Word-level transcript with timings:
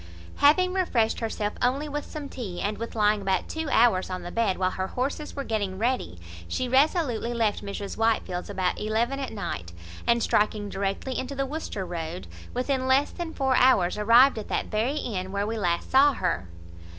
Having 0.37 0.73
refreshed 0.73 1.19
herself 1.19 1.53
only 1.61 1.87
with 1.87 2.05
some 2.05 2.27
tea, 2.27 2.59
and 2.59 2.79
with 2.79 2.95
lying 2.95 3.21
about 3.21 3.47
two 3.47 3.69
hours 3.69 4.09
on 4.09 4.23
the 4.23 4.31
bed, 4.31 4.57
while 4.57 4.71
her 4.71 4.87
horses 4.87 5.35
were 5.35 5.43
getting 5.43 5.77
ready, 5.77 6.17
she 6.47 6.67
resolutely 6.67 7.35
left 7.35 7.63
Mrs 7.63 7.97
Whitefield's 7.97 8.49
about 8.49 8.79
eleven 8.79 9.19
at 9.19 9.31
night, 9.31 9.73
and, 10.07 10.23
striking 10.23 10.69
directly 10.69 11.19
into 11.19 11.35
the 11.35 11.45
Worcester 11.45 11.85
road, 11.85 12.25
within 12.51 12.87
less 12.87 13.11
than 13.11 13.31
four 13.31 13.55
hours 13.57 13.95
arrived 13.95 14.39
at 14.39 14.47
that 14.47 14.71
very 14.71 14.95
inn 14.97 15.31
where 15.31 15.45
we 15.45 15.55
last 15.59 15.91
saw 15.91 16.13
her. 16.13 16.47